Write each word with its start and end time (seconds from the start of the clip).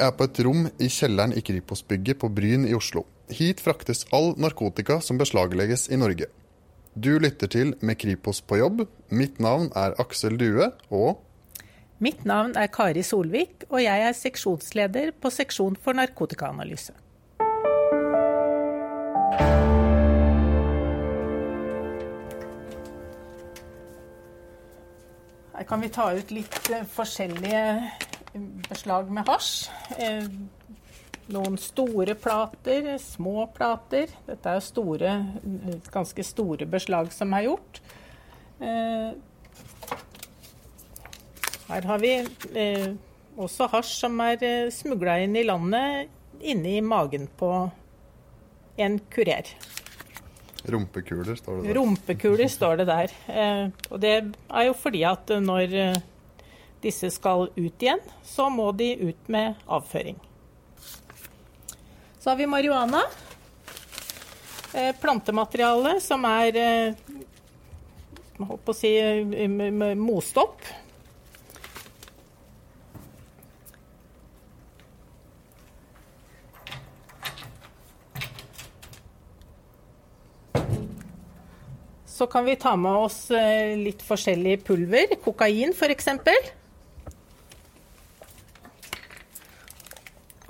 er 0.00 0.12
på 0.16 0.26
et 0.26 0.40
rom 0.46 0.66
i 0.80 0.88
kjelleren 0.90 1.34
i 1.36 1.42
Kripos-bygget 1.44 2.20
på 2.22 2.30
Bryn 2.32 2.66
i 2.68 2.74
Oslo. 2.76 3.04
Hit 3.30 3.60
fraktes 3.62 4.06
all 4.16 4.32
narkotika 4.40 4.98
som 5.04 5.20
beslaglegges 5.20 5.88
i 5.92 5.98
Norge. 6.00 6.30
Du 6.94 7.18
lytter 7.22 7.46
til 7.46 7.74
Med 7.80 8.00
Kripos 8.00 8.40
på 8.40 8.58
jobb. 8.58 8.86
Mitt 9.10 9.38
navn 9.38 9.68
er 9.76 9.94
Aksel 10.02 10.38
Due, 10.40 10.72
og 10.90 11.20
Mitt 12.00 12.24
navn 12.24 12.54
er 12.56 12.70
Kari 12.72 13.02
Solvik, 13.04 13.66
og 13.68 13.82
jeg 13.84 14.08
er 14.08 14.16
seksjonsleder 14.16 15.12
på 15.20 15.30
seksjon 15.30 15.76
for 15.76 15.92
narkotikaanalyse. 15.92 16.94
Her 25.60 25.68
kan 25.68 25.84
vi 25.84 25.92
ta 25.92 26.08
ut 26.16 26.30
litt 26.32 26.70
eh, 26.72 26.86
forskjellige 26.88 27.64
beslag 28.68 29.10
med 29.12 29.28
hasj. 29.28 29.70
Eh, 29.98 30.28
noen 31.30 31.58
store 31.60 32.14
plater, 32.18 32.98
små 33.02 33.46
plater. 33.54 34.06
Dette 34.26 34.50
er 34.50 34.60
store, 34.64 35.12
ganske 35.94 36.24
store 36.26 36.66
beslag 36.70 37.12
som 37.14 37.34
er 37.38 37.46
gjort. 37.46 37.80
Her 41.70 41.86
har 41.86 42.02
vi 42.02 42.16
også 43.38 43.70
hasj 43.70 43.92
som 44.02 44.18
er 44.26 44.42
smugla 44.74 45.20
inn 45.22 45.38
i 45.38 45.46
landet 45.46 46.10
inne 46.40 46.74
i 46.76 46.82
magen 46.82 47.28
på 47.38 47.70
en 48.80 48.98
kurer. 49.12 49.54
Rumpekuler 50.70 51.36
står 51.38 51.60
det 51.60 51.64
der. 51.64 51.74
Rumpekuler 51.78 52.48
står 52.48 52.80
det 52.80 52.86
der. 52.90 53.12
Eh, 53.32 53.70
og 53.90 54.00
det 54.02 54.12
er 54.12 54.66
jo 54.66 54.74
fordi 54.76 55.02
at 55.08 55.32
når 55.40 55.76
eh, 55.80 56.00
disse 56.82 57.10
skal 57.12 57.48
ut 57.56 57.82
igjen, 57.82 58.02
så 58.24 58.48
må 58.50 58.70
de 58.72 58.92
ut 59.10 59.28
med 59.32 59.58
avføring. 59.66 60.18
Så 62.20 62.30
har 62.30 62.36
vi 62.36 62.48
marihuana. 62.50 63.02
Eh, 64.74 64.94
plantemateriale 65.00 65.96
som 66.00 66.24
er 66.28 66.60
holdt 68.38 68.64
på 68.64 68.74
å 68.74 68.76
si 68.76 68.92
most 69.98 70.38
opp. 70.40 70.60
Så 82.20 82.26
kan 82.26 82.44
vi 82.44 82.56
ta 82.56 82.74
med 82.76 82.92
oss 82.92 83.30
eh, 83.32 83.78
litt 83.80 84.02
forskjellig 84.04 84.58
pulver. 84.66 85.14
Kokain 85.24 85.70
f.eks. 85.72 86.10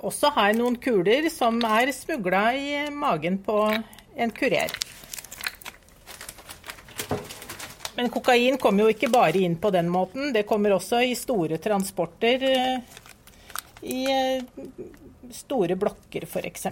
Også 0.01 0.31
her 0.33 0.55
noen 0.57 0.79
kuler 0.81 1.27
som 1.29 1.59
er 1.67 1.91
smugla 1.93 2.45
i 2.57 2.71
magen 2.89 3.37
på 3.45 3.57
en 4.17 4.33
kurer. 4.33 4.73
Men 7.95 8.09
kokain 8.09 8.57
kommer 8.57 8.87
jo 8.87 8.95
ikke 8.95 9.11
bare 9.13 9.43
inn 9.43 9.59
på 9.61 9.69
den 9.69 9.91
måten. 9.93 10.31
Det 10.33 10.47
kommer 10.49 10.73
også 10.73 11.03
i 11.05 11.13
store 11.17 11.59
transporter 11.61 12.45
eh, 12.47 13.01
i 13.81 13.99
eh, 14.09 14.63
store 15.31 15.77
blokker 15.77 16.25
f.eks. 16.25 16.65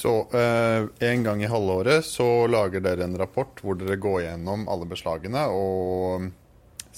Så 0.00 0.12
eh, 0.32 0.86
en 1.10 1.24
gang 1.26 1.42
i 1.42 1.50
halvåret 1.50 2.06
så 2.06 2.46
lager 2.46 2.84
dere 2.84 3.08
en 3.08 3.18
rapport 3.18 3.58
hvor 3.64 3.80
dere 3.80 3.98
går 4.00 4.22
gjennom 4.28 4.68
alle 4.70 4.86
beslagene 4.88 5.48
og 5.50 6.30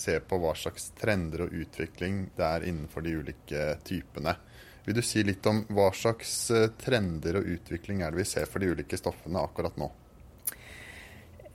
ser 0.03 0.25
på 0.27 0.39
hva 0.43 0.53
slags 0.59 0.91
trender 0.99 1.47
og 1.47 1.55
utvikling 1.63 2.25
det 2.37 2.49
er 2.49 2.67
innenfor 2.69 3.07
de 3.07 3.17
ulike 3.23 3.67
typene. 3.87 4.35
Vil 4.83 4.99
du 4.99 5.03
si 5.07 5.23
litt 5.23 5.47
om 5.47 5.63
hva 5.71 5.93
slags 5.95 6.35
eh, 6.51 6.71
trender 6.83 7.39
og 7.39 7.51
utvikling 7.55 8.03
er 8.03 8.11
det 8.11 8.25
vi 8.25 8.31
ser 8.33 8.49
for 8.51 8.63
de 8.63 8.73
ulike 8.75 8.99
stoffene 8.99 9.43
akkurat 9.43 9.79
nå? 9.79 9.91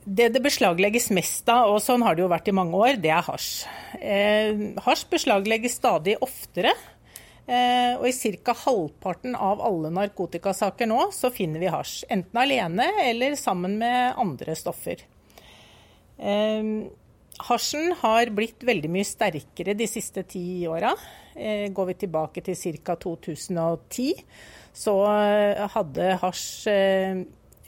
Det 0.08 0.30
det 0.32 0.40
beslaglegges 0.40 1.10
mest 1.12 1.50
av, 1.52 1.74
og 1.74 1.82
sånn 1.84 2.00
har 2.06 2.16
det 2.16 2.24
jo 2.24 2.30
vært 2.32 2.48
i 2.48 2.54
mange 2.56 2.78
år, 2.78 2.96
det 2.96 3.10
er 3.12 3.26
hasj. 3.26 3.50
Eh, 4.00 4.62
hasj 4.80 5.04
beslaglegges 5.12 5.76
stadig 5.76 6.16
oftere. 6.24 6.72
Eh, 7.48 7.94
og 7.96 8.04
i 8.08 8.36
ca. 8.44 8.54
halvparten 8.64 9.36
av 9.36 9.60
alle 9.64 9.88
narkotikasaker 9.92 10.88
nå 10.88 11.10
så 11.16 11.30
finner 11.32 11.60
vi 11.60 11.70
hasj. 11.72 12.06
Enten 12.12 12.40
alene 12.40 12.88
eller 13.04 13.36
sammen 13.40 13.76
med 13.80 14.16
andre 14.20 14.56
stoffer. 14.56 15.04
Eh, 16.16 16.72
hasjen 17.46 17.92
har 18.00 18.32
blitt 18.34 18.64
veldig 18.66 18.90
mye 18.92 19.06
sterkere 19.06 19.76
de 19.78 19.86
siste 19.90 20.24
ti 20.28 20.66
åra. 20.68 20.94
Eh, 21.34 21.68
går 21.72 21.90
vi 21.92 21.98
tilbake 22.02 22.42
til 22.44 22.58
ca. 22.82 22.96
2010, 22.98 24.24
så 24.74 24.94
hadde 25.74 26.10
hasj 26.22 26.68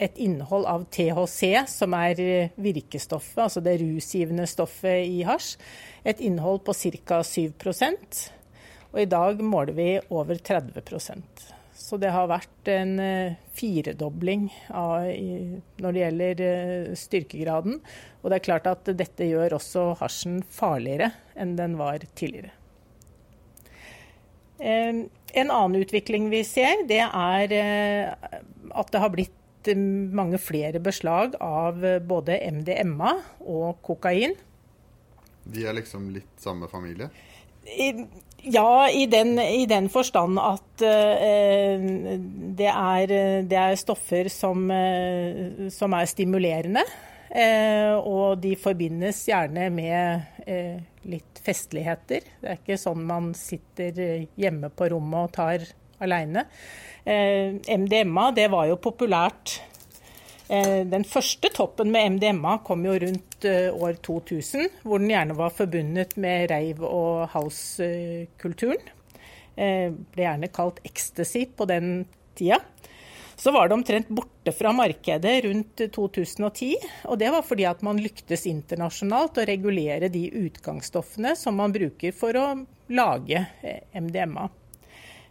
et 0.01 0.19
innhold 0.23 0.67
av 0.67 0.87
THC, 0.91 1.67
som 1.69 1.95
er 1.99 2.51
virkestoffet, 2.57 3.41
altså 3.47 3.61
det 3.61 3.79
rusgivende 3.83 4.47
stoffet 4.49 5.07
i 5.07 5.23
hasj, 5.27 5.57
et 6.05 6.23
innhold 6.25 6.63
på 6.65 6.75
ca. 6.75 7.23
7% 7.27 8.31
og 8.91 9.01
i 9.03 9.09
dag 9.11 9.41
måler 9.47 9.77
vi 9.77 9.91
over 10.11 10.39
30 10.39 10.83
Så 11.91 11.97
det 11.99 12.13
har 12.15 12.29
vært 12.31 12.69
en 12.71 12.93
eh, 13.03 13.39
firedobling 13.59 14.45
av, 14.71 15.09
når 15.83 15.97
det 15.97 16.03
gjelder 16.05 16.43
eh, 16.47 16.93
styrkegraden. 16.95 17.81
Og 18.23 18.31
det 18.31 18.37
er 18.37 18.45
klart 18.47 18.69
at 18.71 18.93
dette 18.95 19.27
gjør 19.27 19.57
også 19.57 19.89
hasjen 19.99 20.39
farligere 20.55 21.09
enn 21.35 21.57
den 21.59 21.75
var 21.81 22.05
tidligere. 22.15 22.55
En 24.61 25.51
annen 25.51 25.81
utvikling 25.81 26.29
vi 26.31 26.45
ser, 26.47 26.85
det 26.87 27.01
er 27.03 27.57
eh, 27.59 28.39
at 28.71 28.95
det 28.95 29.03
har 29.03 29.11
blitt 29.11 29.35
mange 30.15 30.39
flere 30.41 30.79
beslag 30.81 31.35
av 31.43 31.83
både 32.07 32.39
MDMA 32.61 33.17
og 33.43 33.83
kokain. 33.83 34.39
De 35.43 35.67
er 35.67 35.75
liksom 35.75 36.07
litt 36.15 36.39
samme 36.39 36.71
familie? 36.71 37.11
Ja, 38.43 38.89
i 38.89 39.07
den, 39.11 39.39
i 39.39 39.67
den 39.69 39.89
forstand 39.93 40.41
at 40.41 40.85
uh, 40.85 41.85
det, 42.57 42.71
er, 42.71 43.15
det, 43.45 43.59
er, 43.59 43.79
stoffer 43.81 44.31
som, 44.33 44.67
uh, 44.73 45.69
som 45.73 45.97
er 45.97 46.09
stimulerende. 46.11 46.85
Uh, 47.31 47.95
og 48.01 48.41
de 48.43 48.57
forbindes 48.59 49.23
gjerne 49.29 49.69
med 49.71 50.47
litt 51.07 51.39
festligheter. 51.45 52.25
Det 52.41 52.49
er 52.49 52.59
ikke 52.59 52.81
sånn 52.81 53.05
man 53.07 53.31
sitter 53.39 54.27
hjemme 54.41 54.73
på 54.75 54.91
rommet 54.91 55.29
og 55.29 55.35
tar 55.37 55.67
aleine. 56.03 56.43
MDMA 57.07 58.27
det 58.37 58.49
var 58.53 58.67
jo 58.69 58.81
populært 58.83 59.61
Eh, 59.61 59.80
den 60.51 61.05
første 61.07 61.47
toppen 61.55 61.93
med 61.95 62.17
MDMA 62.17 62.57
kom 62.67 62.83
jo 62.83 62.97
rundt 62.99 63.45
eh, 63.47 63.69
år 63.71 64.01
2000, 64.03 64.81
hvor 64.83 64.99
den 64.99 65.13
gjerne 65.13 65.37
var 65.39 65.53
forbundet 65.55 66.17
med 66.19 66.51
rave- 66.51 66.91
og 66.91 67.29
house-kulturen. 67.37 68.91
Eh, 69.55 69.95
ble 69.95 70.27
gjerne 70.27 70.51
kalt 70.51 70.83
ecstasy 70.83 71.45
på 71.55 71.69
den 71.71 72.03
tida. 72.35 72.59
Så 73.39 73.55
var 73.55 73.71
det 73.71 73.79
omtrent 73.79 74.11
borte 74.11 74.51
fra 74.53 74.75
markedet 74.75 75.37
rundt 75.47 75.87
2010. 75.95 76.75
Og 77.07 77.23
det 77.23 77.31
var 77.31 77.47
fordi 77.47 77.71
at 77.71 77.87
man 77.87 78.03
lyktes 78.03 78.49
internasjonalt 78.51 79.39
å 79.39 79.47
regulere 79.49 80.11
de 80.13 80.27
utgangsstoffene 80.43 81.37
som 81.39 81.57
man 81.63 81.73
bruker 81.73 82.13
for 82.13 82.37
å 82.37 82.49
lage 82.91 83.47
MDMA. 83.95 84.51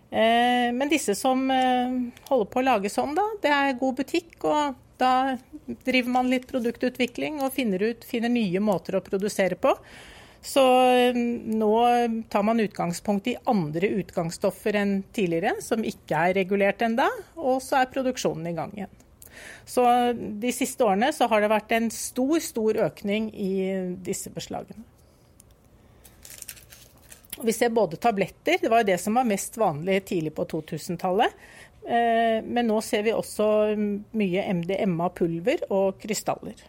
Men 0.09 0.89
disse 0.89 1.13
som 1.13 1.43
holder 1.51 2.47
på 2.49 2.63
å 2.63 2.65
lage 2.65 2.89
sånn, 2.89 3.13
da, 3.13 3.27
det 3.43 3.51
er 3.53 3.77
god 3.77 3.99
butikk. 3.99 4.39
og 4.41 4.79
da 4.99 5.37
driver 5.85 6.13
man 6.13 6.29
litt 6.31 6.47
produktutvikling 6.49 7.41
og 7.43 7.53
finner, 7.55 7.83
ut, 7.91 8.05
finner 8.07 8.31
nye 8.33 8.61
måter 8.63 8.97
å 8.97 9.03
produsere 9.05 9.57
på. 9.59 9.73
Så 10.41 10.63
eh, 10.95 11.15
nå 11.15 11.73
tar 12.31 12.45
man 12.47 12.63
utgangspunkt 12.63 13.27
i 13.27 13.35
andre 13.49 13.91
utgangsstoffer 13.99 14.77
enn 14.79 14.93
tidligere, 15.15 15.57
som 15.63 15.83
ikke 15.83 16.29
er 16.29 16.37
regulert 16.39 16.83
enda, 16.85 17.09
og 17.35 17.59
så 17.63 17.81
er 17.81 17.91
produksjonen 17.91 18.47
i 18.51 18.55
gang 18.55 18.75
igjen. 18.77 18.95
Så 19.67 19.83
de 20.13 20.51
siste 20.55 20.83
årene 20.83 21.11
så 21.15 21.27
har 21.31 21.43
det 21.43 21.51
vært 21.51 21.75
en 21.75 21.91
stor, 21.93 22.39
stor 22.43 22.79
økning 22.89 23.29
i 23.35 23.51
disse 24.03 24.31
beslagene. 24.33 24.83
Vi 27.39 27.53
ser 27.55 27.69
både 27.71 27.95
tabletter, 27.95 28.57
det 28.59 28.67
var 28.71 28.81
jo 28.81 28.89
det 28.89 28.97
som 28.99 29.15
var 29.15 29.27
mest 29.27 29.55
vanlig 29.59 30.01
tidlig 30.09 30.33
på 30.35 30.43
2000-tallet. 30.57 31.35
Eh, 31.87 32.43
men 32.43 32.67
nå 32.67 32.81
ser 32.85 33.05
vi 33.07 33.15
også 33.15 33.47
mye 33.77 34.43
MDMA-pulver 34.59 35.65
og 35.73 35.97
krystaller. 36.01 36.59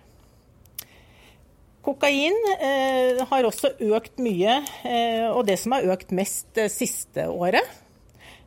Kokain 1.85 2.37
eh, 2.61 3.21
har 3.29 3.49
også 3.49 3.75
økt 3.91 4.21
mye, 4.23 4.61
eh, 4.87 5.27
og 5.33 5.47
det 5.49 5.59
som 5.61 5.75
har 5.77 5.89
økt 5.97 6.12
mest 6.17 6.51
det 6.59 6.71
siste 6.73 7.29
året. 7.31 7.79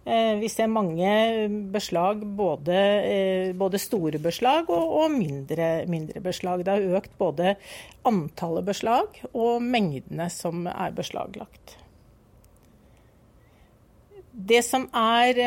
Vi 0.04 0.50
ser 0.51 0.68
mange 0.68 1.07
beslag, 1.71 2.25
både, 2.36 2.75
både 3.56 3.80
store 3.80 4.19
beslag 4.19 4.68
og, 4.68 4.89
og 5.00 5.13
mindre, 5.13 5.86
mindre, 5.88 6.19
beslag. 6.19 6.65
Det 6.68 6.74
har 6.74 6.98
økt 7.00 7.13
både 7.15 7.54
antallet 8.04 8.68
beslag 8.68 9.21
og 9.31 9.63
mengdene 9.63 10.27
som 10.27 10.68
er 10.68 10.92
beslaglagt. 10.98 11.77
Det 14.36 14.60
som 14.68 14.89
er 14.92 15.39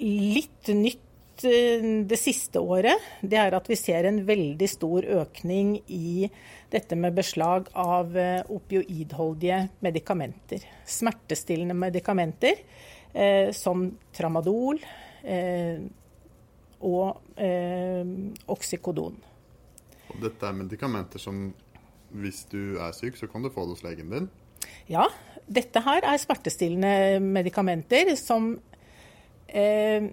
litt 0.00 0.72
nytt 0.74 1.06
det 1.40 2.18
siste 2.20 2.60
året, 2.60 3.00
det 3.24 3.38
er 3.40 3.54
at 3.56 3.68
vi 3.70 3.76
ser 3.78 4.04
en 4.04 4.18
veldig 4.28 4.66
stor 4.68 5.06
økning 5.22 5.78
i 5.88 6.26
dette 6.68 6.98
med 7.00 7.14
beslag 7.16 7.70
av 7.80 8.12
opioidholdige 8.52 9.62
medikamenter. 9.80 10.66
Smertestillende 10.84 11.72
medikamenter 11.80 12.60
som 13.56 13.86
tramadol 14.12 14.82
og 16.92 17.40
oksykodon. 18.52 19.16
Og 20.12 20.20
dette 20.28 20.44
er 20.44 20.60
medikamenter 20.60 21.24
som 21.24 21.46
hvis 22.20 22.44
du 22.50 22.76
er 22.82 22.94
syk, 22.96 23.16
så 23.18 23.28
kan 23.30 23.42
du 23.42 23.50
få 23.52 23.64
det 23.66 23.76
hos 23.76 23.84
legen 23.86 24.10
din? 24.12 24.28
Ja, 24.90 25.06
dette 25.46 25.82
her 25.84 26.04
er 26.06 26.18
smertestillende 26.20 27.20
medikamenter 27.22 28.14
som 28.18 28.52
eh, 28.54 28.69
er 29.50 30.10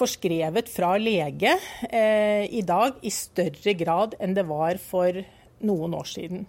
forskrevet 0.00 0.70
fra 0.72 0.94
lege 1.00 1.52
eh, 1.90 2.46
i 2.48 2.62
dag 2.66 3.00
i 3.04 3.12
større 3.12 3.74
grad 3.78 4.16
enn 4.20 4.36
det 4.36 4.46
var 4.48 4.80
for 4.82 5.20
noen 5.66 5.96
år 5.98 6.08
siden. 6.08 6.46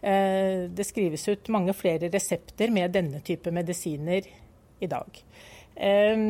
Eh, 0.00 0.66
det 0.72 0.88
skrives 0.88 1.26
ut 1.28 1.52
mange 1.52 1.74
flere 1.76 2.10
resepter 2.12 2.72
med 2.72 2.94
denne 2.96 3.20
type 3.24 3.52
medisiner 3.54 4.28
i 4.80 4.90
dag. 4.90 5.24
Eh, 5.76 6.28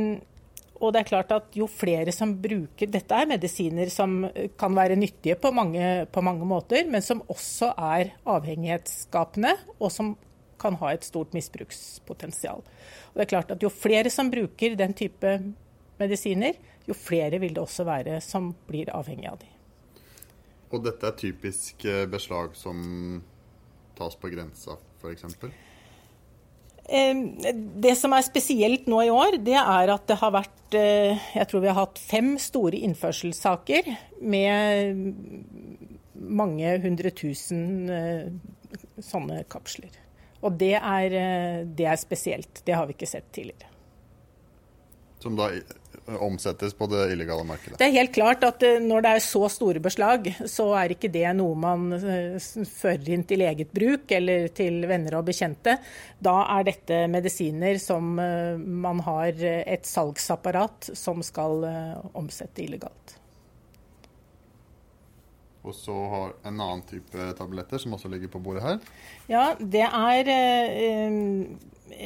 og 0.75 0.91
det 0.93 1.00
er 1.00 1.09
klart 1.09 1.32
at 1.32 1.55
jo 1.56 1.69
flere 1.70 2.12
som 2.12 2.32
bruker 2.43 2.91
Dette 2.91 3.17
er 3.17 3.29
medisiner 3.31 3.88
som 3.94 4.25
kan 4.59 4.75
være 4.75 4.99
nyttige 4.99 5.38
på 5.41 5.53
mange, 5.55 6.05
på 6.11 6.25
mange 6.27 6.44
måter, 6.49 6.82
men 6.91 7.05
som 7.05 7.23
også 7.31 7.70
er 7.94 8.11
avhengighetsskapende, 8.29 9.55
og 9.79 9.93
som 9.94 10.17
kan 10.61 10.79
ha 10.81 10.93
et 10.95 11.06
stort 11.06 11.35
misbrukspotensial. 11.37 12.62
Og 12.62 13.19
det 13.19 13.27
er 13.27 13.33
klart 13.37 13.53
at 13.55 13.62
Jo 13.62 13.71
flere 13.73 14.11
som 14.12 14.31
bruker 14.33 14.77
den 14.79 14.95
type 14.97 15.37
medisiner, 16.01 16.56
jo 16.89 16.97
flere 16.97 17.41
vil 17.41 17.55
det 17.55 17.62
også 17.62 17.87
være 17.89 18.21
som 18.25 18.53
blir 18.69 18.91
avhengig 18.93 19.31
av 19.31 19.39
dem. 19.41 19.53
Og 20.75 20.83
dette 20.85 21.06
er 21.06 21.19
typisk 21.19 21.85
eh, 21.87 22.05
beslag 22.11 22.56
som 22.59 23.23
tas 23.95 24.17
på 24.19 24.31
grensa, 24.33 24.77
f.eks.? 25.01 25.39
Det 26.85 27.95
som 27.97 28.12
er 28.12 28.25
spesielt 28.27 28.89
nå 28.91 28.99
i 29.06 29.12
år, 29.12 29.39
det 29.41 29.56
er 29.56 29.93
at 29.95 30.05
det 30.11 30.19
har 30.21 30.35
vært 30.35 30.75
eh, 30.77 31.17
Jeg 31.33 31.49
tror 31.49 31.62
vi 31.65 31.71
har 31.71 31.79
hatt 31.79 32.01
fem 32.03 32.35
store 32.37 32.77
innførselssaker 32.85 33.89
med 34.21 35.15
mange 36.15 36.75
hundre 36.85 37.12
tusen 37.17 37.89
eh, 37.89 38.29
sånne 39.01 39.45
kapsler. 39.49 40.04
Og 40.44 40.58
det 40.61 40.75
er, 40.76 41.14
eh, 41.20 41.62
det 41.64 41.87
er 41.88 42.00
spesielt. 42.00 42.61
Det 42.64 42.76
har 42.76 42.87
vi 42.87 42.96
ikke 42.96 43.08
sett 43.08 43.31
tidligere. 43.32 43.70
Som 45.25 45.38
da 45.38 45.49
omsettes 46.20 46.75
på 46.76 46.87
det 46.93 47.06
illegale 47.14 47.46
markedet? 47.49 47.79
Det 47.81 47.87
er 47.87 47.94
helt 47.96 48.12
klart 48.12 48.44
at 48.44 48.62
eh, 48.67 48.76
når 48.82 49.06
det 49.06 49.12
er 49.14 49.25
så 49.25 49.49
store 49.49 49.81
beslag, 49.81 50.29
så 50.50 50.69
er 50.76 50.93
ikke 50.93 51.08
det 51.14 51.25
noe 51.38 51.56
man 51.56 51.96
eh, 51.96 52.37
fører 52.69 53.08
inn 53.17 53.25
til 53.25 53.46
eget 53.46 53.73
bruk 53.73 54.12
eller 54.12 54.50
til 54.52 54.85
venner 54.91 55.17
og 55.17 55.31
bekjente. 55.31 55.79
Da 56.20 56.37
er 56.58 56.69
dette 56.69 57.00
medisiner 57.08 57.81
som 57.81 58.14
man 58.14 59.00
har 59.08 59.41
et 59.64 59.88
salgsapparat 59.88 60.93
som 60.93 61.25
skal 61.25 61.64
omsette 62.12 62.64
illegalt. 62.64 63.17
Og 65.65 65.73
så 65.77 65.95
har 66.13 66.35
en 66.45 66.59
annen 66.61 66.83
type 66.89 67.31
tabletter 67.39 67.81
som 67.81 67.97
også 67.97 68.11
ligger 68.13 68.29
på 68.33 68.43
bordet 68.45 68.65
her. 68.67 68.83
Ja, 69.33 69.45
det 69.59 69.87
er 69.89 70.29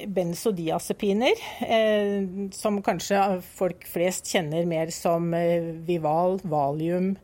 benzodiazepiner, 0.07 1.43
eh, 1.61 2.51
som 2.53 2.81
kanskje 2.85 3.21
folk 3.43 3.87
flest 3.89 4.29
kjenner 4.31 4.67
mer 4.69 4.93
som 4.95 5.33
eh, 5.37 5.73
Vival, 5.87 6.39
Valium, 6.45 7.15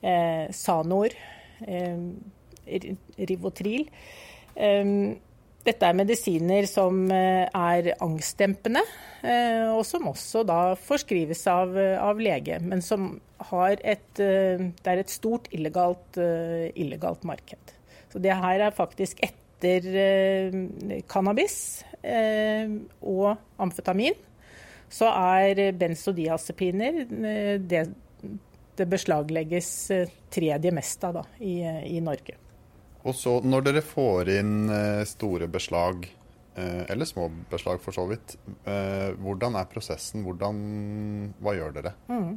eh, 0.00 0.48
Sanor, 0.54 1.14
eh, 1.66 2.04
Rivotril. 3.18 3.88
Eh, 4.54 4.96
dette 5.66 5.88
er 5.88 5.98
medisiner 5.98 6.66
som 6.70 7.04
eh, 7.12 7.46
er 7.46 7.92
angstdempende, 8.02 8.82
og 9.22 9.84
som 9.86 10.08
også 10.10 10.40
da 10.42 10.72
forskrives 10.82 11.44
av, 11.46 11.76
av 11.78 12.18
lege, 12.18 12.56
men 12.58 12.80
som 12.82 13.12
har 13.52 13.76
et, 13.86 14.08
det 14.18 14.90
er 14.90 14.98
et 14.98 15.12
stort 15.14 15.46
illegalt, 15.54 16.18
illegalt 16.18 17.22
marked. 17.30 17.70
Så 18.10 18.18
det 18.18 18.34
her 18.34 18.64
er 18.66 18.74
faktisk 18.74 19.22
etter 19.22 19.86
cannabis 21.06 21.84
Eh, 22.02 22.70
og 23.06 23.36
amfetamin, 23.62 24.16
så 24.90 25.06
er 25.06 25.70
benzodiazepiner 25.78 27.04
eh, 27.06 27.58
det 27.60 27.86
det 28.72 28.86
beslaglegges 28.88 29.68
eh, 29.92 30.12
tredje 30.32 30.70
mest 30.72 31.02
av 31.04 31.18
da, 31.18 31.22
i, 31.44 31.58
i, 31.92 31.98
Norge. 32.00 32.38
Og 33.02 33.16
så 33.18 33.40
Når 33.42 33.64
dere 33.66 33.82
får 33.82 34.28
inn 34.30 34.70
store 35.08 35.48
beslag, 35.50 36.04
eller 36.54 37.08
små 37.08 37.30
beslag 37.50 37.80
for 37.82 37.96
så 37.96 38.04
vidt, 38.06 38.36
hvordan 39.18 39.56
er 39.58 39.70
prosessen? 39.72 40.22
Hvordan, 40.22 40.60
hva 41.42 41.54
gjør 41.56 41.74
dere? 41.80 41.94
Mm. 42.12 42.36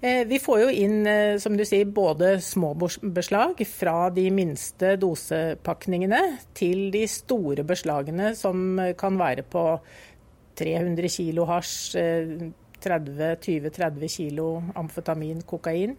Eh, 0.00 0.26
vi 0.26 0.38
får 0.42 0.60
jo 0.60 0.72
inn 0.84 1.06
eh, 1.08 1.36
som 1.40 1.56
du 1.56 1.64
sier, 1.66 1.88
både 1.88 2.36
små 2.44 2.74
beslag 2.76 3.62
fra 3.68 4.10
de 4.14 4.26
minste 4.34 4.94
dosepakningene 5.00 6.20
til 6.56 6.90
de 6.94 7.06
store 7.10 7.64
beslagene 7.66 8.34
som 8.38 8.80
kan 8.98 9.18
være 9.20 9.46
på 9.48 9.64
300 10.56 11.10
kg 11.12 11.46
hasj, 11.50 11.96
20-30 12.84 13.24
eh, 13.30 14.10
kg 14.18 14.76
amfetamin, 14.76 15.42
kokain. 15.48 15.96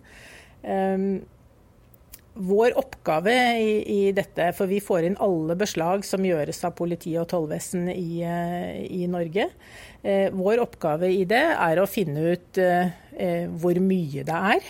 Vår 2.38 2.76
oppgave 2.78 3.34
i, 3.58 3.72
i, 3.82 4.12
dette, 4.14 4.52
for 4.54 4.70
vi 4.70 4.78
får 4.84 5.08
inn 5.08 5.18
alle 5.24 5.56
beslag 5.58 6.06
som 6.06 6.26
gjøres 6.26 6.60
av 6.68 6.76
politi 6.78 7.16
og 7.18 7.26
tollvesen 7.32 7.88
i, 7.90 8.22
i 8.22 9.08
Norge. 9.10 9.48
Eh, 10.08 10.30
vår 10.32 10.62
oppgave 10.62 11.10
i 11.12 11.24
det 11.28 11.44
er 11.56 11.82
å 11.82 11.90
finne 11.90 12.36
ut 12.36 12.60
eh, 12.62 12.94
eh, 13.18 13.50
hvor 13.50 13.80
mye 13.84 14.26
det 14.28 14.44
er. 14.54 14.70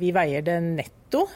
Vi 0.00 0.08
veier 0.16 0.40
det 0.40 0.54
netto. 0.64 1.26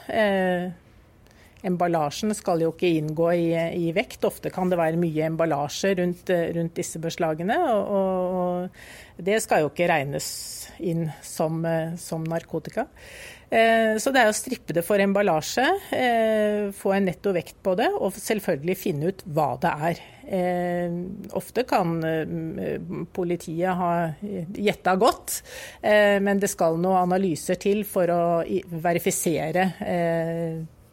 Emballasjen 1.69 2.33
skal 2.33 2.63
jo 2.65 2.71
ikke 2.73 2.89
inngå 2.89 3.27
i, 3.37 3.51
i, 3.77 3.91
vekt. 3.93 4.25
Ofte 4.25 4.49
kan 4.49 4.73
det 4.73 4.79
være 4.81 4.97
mye 4.97 5.27
emballasje 5.27 5.91
rundt, 5.99 6.33
rundt 6.57 6.79
disse 6.81 7.03
beslagene. 7.05 7.59
Og, 7.69 7.99
og, 8.39 9.21
det 9.21 9.43
skal 9.45 9.67
jo 9.67 9.69
ikke 9.69 9.91
regnes 9.93 10.31
inn 10.81 11.11
som, 11.21 11.61
som 12.01 12.25
narkotika. 12.25 12.87
Eh, 13.51 13.97
så 13.97 14.13
det 14.13 14.21
er 14.21 14.29
å 14.29 14.37
strippe 14.37 14.75
det 14.77 14.85
for 14.85 15.01
emballasje, 15.01 15.65
eh, 15.97 16.69
få 16.77 16.93
en 16.93 17.07
netto 17.09 17.33
vekt 17.33 17.57
på 17.65 17.75
det, 17.81 17.89
og 17.97 18.13
selvfølgelig 18.13 18.77
finne 18.77 19.09
ut 19.09 19.23
hva 19.25 19.49
det 19.63 19.73
er. 19.89 20.03
Eh, 20.29 20.97
ofte 21.33 21.65
kan 21.65 21.95
politiet 23.17 23.73
ha 23.79 23.93
gjetta 24.21 24.93
godt, 25.01 25.39
men 25.81 26.39
det 26.39 26.51
skal 26.53 26.77
noen 26.77 27.07
analyser 27.07 27.57
til 27.57 27.81
for 27.89 28.13
å 28.13 28.21
verifisere 28.69 29.65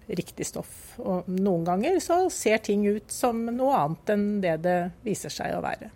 riktig 0.07 0.47
stoff. 0.47 0.95
Og 1.03 1.27
noen 1.27 1.67
ganger 1.67 1.99
så 1.99 2.29
ser 2.31 2.63
ting 2.63 2.87
ut 2.87 3.11
som 3.11 3.43
noe 3.51 3.75
annet 3.75 4.15
enn 4.15 4.25
det 4.39 4.57
det 4.63 4.79
viser 5.03 5.33
seg 5.33 5.57
å 5.57 5.63
være. 5.65 5.91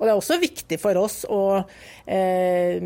Og 0.00 0.06
Det 0.06 0.12
er 0.14 0.16
også 0.16 0.38
viktig 0.40 0.78
for 0.80 0.96
oss 0.96 1.18
å 1.28 1.42
eh, 1.60 2.80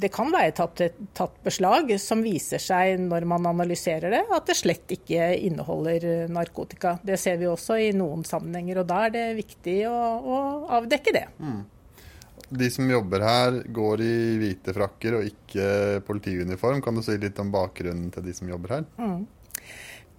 Det 0.00 0.10
kan 0.12 0.32
være 0.32 0.54
tatt, 0.56 0.80
tatt, 1.12 1.36
beslag 1.44 1.92
som 2.00 2.24
viser 2.24 2.62
seg 2.62 2.96
når 3.04 3.28
man 3.28 3.50
analyserer 3.52 4.16
det, 4.16 4.22
at 4.32 4.48
det 4.48 4.56
slett 4.56 4.96
ikke 4.96 5.28
inneholder 5.44 6.26
narkotika. 6.32 6.96
Det 7.04 7.20
ser 7.20 7.36
vi 7.42 7.50
også 7.50 7.76
i 7.84 7.92
noen 7.96 8.24
sammenhenger, 8.26 8.80
og 8.80 8.88
da 8.88 9.04
er 9.06 9.14
det 9.14 9.26
viktig 9.42 9.78
å, 9.90 9.94
å 10.24 10.40
avdekke 10.80 11.14
det. 11.14 11.26
Mm. 11.38 11.62
De 12.54 12.68
som 12.70 12.90
jobber 12.90 13.24
her, 13.24 13.60
går 13.74 14.02
i 14.04 14.16
hvite 14.40 14.74
frakker 14.76 15.18
og 15.18 15.28
ikke 15.28 16.00
politiuniform. 16.06 16.82
Kan 16.84 16.98
du 16.98 17.04
si 17.04 17.16
litt 17.20 17.38
om 17.42 17.52
bakgrunnen 17.52 18.10
til 18.14 18.24
de 18.26 18.34
som 18.36 18.50
jobber 18.50 18.78
her? 18.78 18.86
Mm. 19.00 19.24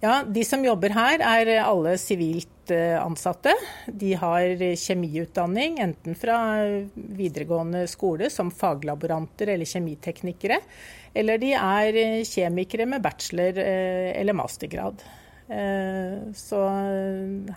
Ja, 0.00 0.20
De 0.28 0.44
som 0.44 0.64
jobber 0.64 0.92
her 0.92 1.22
er 1.24 1.50
alle 1.62 1.94
sivilt 1.98 2.70
eh, 2.74 2.98
ansatte. 3.00 3.54
De 3.88 4.12
har 4.20 4.60
kjemiutdanning 4.76 5.78
enten 5.80 6.16
fra 6.18 6.36
videregående 6.94 7.86
skole 7.88 8.28
som 8.32 8.52
faglaboranter 8.52 9.54
eller 9.54 9.68
kjemiteknikere, 9.68 10.60
eller 11.16 11.40
de 11.40 11.54
er 11.56 12.00
kjemikere 12.28 12.86
med 12.86 13.04
bachelor- 13.04 13.62
eh, 13.64 14.12
eller 14.20 14.36
mastergrad. 14.36 15.00
Eh, 15.48 16.32
så 16.36 16.60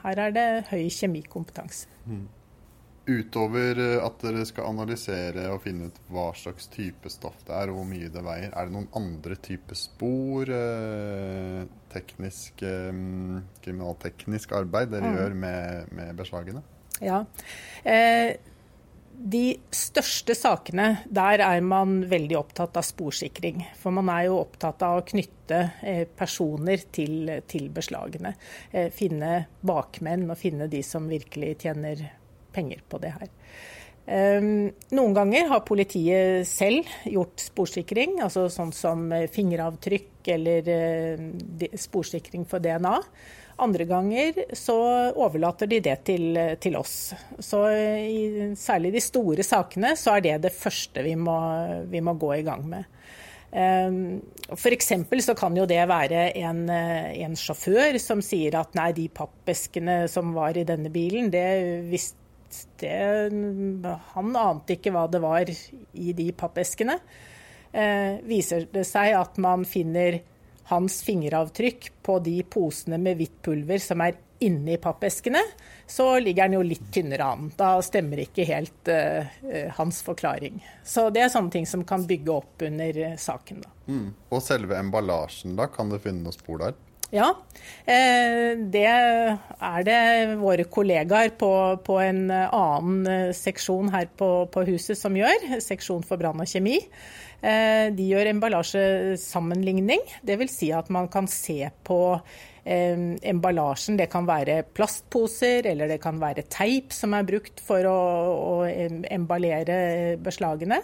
her 0.03 0.25
er 0.27 0.35
det 0.35 0.49
høy 0.71 0.87
kjemikompetanse. 0.87 1.87
Mm. 2.07 2.27
Utover 3.09 3.79
eh, 3.81 3.95
at 4.03 4.21
dere 4.21 4.45
skal 4.47 4.69
analysere 4.69 5.47
og 5.53 5.63
finne 5.63 5.89
ut 5.89 5.97
hva 6.13 6.29
slags 6.37 6.69
type 6.73 7.09
stoff 7.11 7.39
det 7.47 7.55
er, 7.55 7.71
og 7.71 7.79
hvor 7.79 7.89
mye 7.89 8.11
det 8.13 8.23
veier, 8.25 8.51
er 8.53 8.69
det 8.69 8.75
noen 8.75 8.89
andre 8.99 9.39
typer 9.41 9.79
spor, 9.79 10.51
eh, 10.53 11.63
teknisk, 11.93 12.61
eh, 12.67 13.01
kriminalteknisk 13.65 14.53
arbeid 14.59 14.93
dere 14.93 15.09
mm. 15.09 15.17
gjør 15.17 15.41
med, 15.45 15.97
med, 15.97 16.13
beslagene? 16.19 16.63
Ja. 16.99 17.23
Eh, 17.87 18.37
de 19.19 19.59
største 19.75 20.31
sakene, 20.37 21.01
der 21.11 21.41
er 21.43 21.59
man 21.65 22.05
veldig 22.07 22.37
opptatt 22.39 22.77
av 22.79 22.85
sporsikring. 22.87 23.65
For 23.75 23.91
man 23.91 24.07
er 24.13 24.29
jo 24.29 24.37
opptatt 24.39 24.85
av 24.85 25.01
å 25.01 25.07
knytte 25.07 25.59
eh, 25.83 26.05
personer 26.07 26.85
til, 26.95 27.27
til 27.49 27.67
beslagene. 27.75 28.31
Eh, 28.71 28.87
finne 28.95 29.41
bakmenn 29.59 30.29
og 30.29 30.39
finne 30.39 30.69
de 30.71 30.79
som 30.87 31.09
virkelig 31.11 31.57
tjener 31.65 32.05
penger 32.59 32.85
på 32.91 33.01
det 33.01 33.15
her. 33.15 33.33
Um, 34.09 34.71
noen 34.97 35.13
ganger 35.13 35.51
har 35.51 35.65
politiet 35.67 36.47
selv 36.49 36.87
gjort 37.05 37.43
sporsikring, 37.43 38.17
altså 38.25 38.47
sånn 38.49 38.71
som 38.73 39.03
fingeravtrykk 39.29 40.31
eller 40.33 40.71
uh, 40.73 41.67
sporsikring 41.77 42.47
for 42.49 42.63
DNA. 42.63 42.95
Andre 43.59 43.85
ganger 43.85 44.39
så 44.55 44.77
overlater 45.19 45.67
de 45.69 45.81
det 45.83 45.97
til, 46.07 46.39
til 46.63 46.77
oss. 46.79 47.11
Så 47.43 47.59
i 47.69 48.53
særlig 48.57 48.93
de 48.95 49.03
store 49.03 49.45
sakene 49.45 49.93
så 49.99 50.15
er 50.15 50.25
det 50.25 50.37
det 50.47 50.55
første 50.55 51.03
vi 51.05 51.17
må, 51.19 51.35
vi 51.91 52.01
må 52.01 52.15
gå 52.17 52.37
i 52.39 52.45
gang 52.47 52.63
med. 52.71 52.87
Um, 53.49 54.21
F.eks. 54.53 54.91
så 55.25 55.33
kan 55.37 55.57
jo 55.57 55.65
det 55.69 55.81
være 55.89 56.27
en, 56.37 56.67
en, 56.69 57.35
sjåfør 57.37 57.97
som 58.01 58.21
sier 58.25 58.55
at 58.59 58.75
nei, 58.77 58.91
de 58.93 59.07
pappeskene 59.09 60.03
som 60.09 60.35
var 60.37 60.57
i 60.57 60.65
denne 60.69 60.91
bilen, 60.93 61.31
det 61.33 61.45
det, 62.81 63.95
han 64.13 64.35
ante 64.39 64.77
ikke 64.77 64.93
hva 64.95 65.05
det 65.11 65.21
var 65.23 65.49
i 65.49 66.13
de 66.17 66.29
pappeskene. 66.37 66.97
Eh, 67.71 68.17
viser 68.25 68.65
det 68.73 68.85
seg 68.89 69.13
at 69.17 69.37
man 69.41 69.65
finner 69.69 70.21
hans 70.69 71.01
fingeravtrykk 71.05 71.91
på 72.05 72.17
de 72.25 72.39
posene 72.49 72.99
med 73.01 73.17
hvitt 73.19 73.39
pulver 73.45 73.81
som 73.81 74.01
er 74.05 74.17
inni 74.39 74.77
pappeskene, 74.79 75.41
så 75.87 76.19
ligger 76.19 76.47
han 76.47 76.55
jo 76.55 76.61
litt 76.63 76.85
tynnere 76.93 77.25
an. 77.33 77.49
Da 77.59 77.73
stemmer 77.83 78.21
ikke 78.23 78.45
helt 78.47 78.91
eh, 78.91 79.27
hans 79.75 80.01
forklaring. 80.05 80.61
Så 80.85 81.09
det 81.13 81.25
er 81.25 81.33
sånne 81.33 81.51
ting 81.53 81.67
som 81.67 81.83
kan 81.87 82.05
bygge 82.07 82.31
opp 82.31 82.63
under 82.69 83.01
uh, 83.03 83.17
saken. 83.19 83.65
Mm. 83.89 84.07
Og 84.31 84.43
selve 84.45 84.77
emballasjen, 84.79 85.57
da? 85.59 85.67
Kan 85.73 85.91
du 85.91 85.99
finne 85.99 86.23
noen 86.23 86.37
spor 86.37 86.63
der? 86.63 86.77
Ja, 87.09 87.31
eh, 87.89 88.53
det 88.69 88.85
er 88.85 89.85
det 89.85 90.01
våre 90.37 90.65
kollegaer 90.69 91.31
på, 91.39 91.51
på 91.81 91.95
en 92.03 92.27
annen 92.29 93.07
eh, 93.09 93.31
seksjon 93.33 93.89
her 93.95 94.11
på, 94.13 94.45
på, 94.53 94.65
huset 94.69 94.99
som 94.99 95.17
gjør. 95.17 95.57
Seksjon 95.65 96.05
for 96.05 96.21
brann 96.21 96.43
og 96.43 96.49
kjemi. 96.49 96.77
Eh, 97.41 97.89
de 97.97 98.11
gjør 98.11 98.29
emballasjesammenligning. 98.35 100.05
Dvs. 100.21 100.53
Si 100.61 100.69
at 100.75 100.93
man 100.93 101.09
kan 101.09 101.29
se 101.31 101.63
på 101.87 101.99
emballasjen. 102.69 103.95
Det 103.97 104.05
kan 104.11 104.27
være 104.29 104.59
plastposer 104.77 105.65
eller 105.71 105.89
det 105.89 105.97
kan 106.03 106.19
være 106.21 106.43
teip 106.53 106.91
som 106.93 107.15
er 107.17 107.25
brukt 107.25 107.63
for 107.65 107.87
å, 107.89 107.95
å 108.37 108.53
emballere 109.09 110.19
beslagene. 110.21 110.77